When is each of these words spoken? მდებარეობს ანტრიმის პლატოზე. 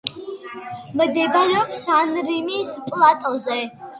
მდებარეობს 1.01 1.85
ანტრიმის 1.97 2.71
პლატოზე. 2.87 3.61